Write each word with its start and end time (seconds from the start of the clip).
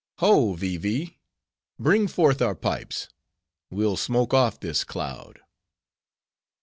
Ho, 0.17 0.53
Vee 0.53 0.77
Vee! 0.77 1.19
bring 1.77 2.07
forth 2.07 2.41
our 2.41 2.55
pipes: 2.55 3.07
we'll 3.69 3.97
smoke 3.97 4.33
off 4.33 4.59
this 4.59 4.83
cloud." 4.83 5.41